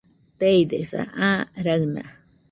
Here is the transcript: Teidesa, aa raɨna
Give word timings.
Teidesa, 0.39 1.01
aa 1.25 1.39
raɨna 1.65 2.01